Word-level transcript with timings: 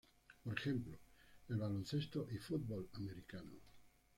Por 0.43 0.57
ejemplo 0.57 0.97
el 1.49 1.57
baloncesto 1.57 2.25
y 2.31 2.39
futbol 2.39 2.89
americano. 2.95 3.51